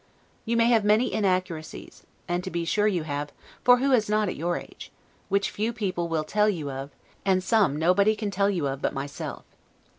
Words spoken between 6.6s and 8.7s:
of, and some nobody can tell you